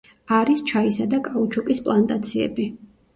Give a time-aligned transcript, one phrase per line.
[0.35, 2.67] არის ჩაისა და კაუჩუკის პლანტაციები.